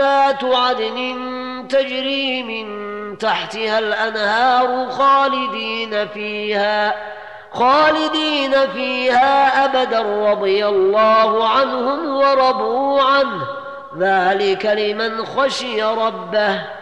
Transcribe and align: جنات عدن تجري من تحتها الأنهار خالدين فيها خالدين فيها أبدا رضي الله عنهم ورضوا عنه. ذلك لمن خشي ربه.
جنات 0.00 0.44
عدن 0.44 1.68
تجري 1.68 2.42
من 2.42 3.18
تحتها 3.18 3.78
الأنهار 3.78 4.90
خالدين 4.90 6.08
فيها 6.08 6.94
خالدين 7.52 8.54
فيها 8.72 9.64
أبدا 9.64 10.00
رضي 10.32 10.66
الله 10.66 11.48
عنهم 11.48 12.16
ورضوا 12.16 13.02
عنه. 13.02 13.46
ذلك 13.98 14.66
لمن 14.66 15.24
خشي 15.24 15.82
ربه. 15.82 16.79